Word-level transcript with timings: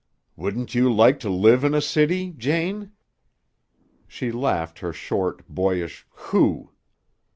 "Wouldn't 0.35 0.73
you 0.73 0.91
like 0.91 1.19
to 1.19 1.29
live 1.29 1.63
in 1.63 1.75
a 1.75 1.79
city, 1.79 2.31
Jane?" 2.31 2.93
She 4.07 4.31
laughed 4.31 4.79
her 4.79 4.91
short, 4.91 5.47
boyish 5.47 6.07
"Hoo!" 6.09 6.71